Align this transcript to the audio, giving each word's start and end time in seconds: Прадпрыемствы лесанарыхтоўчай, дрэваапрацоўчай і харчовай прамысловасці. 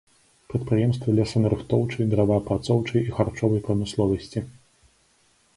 Прадпрыемствы 0.51 1.09
лесанарыхтоўчай, 1.19 2.09
дрэваапрацоўчай 2.13 2.99
і 3.11 3.15
харчовай 3.19 3.61
прамысловасці. 3.69 4.39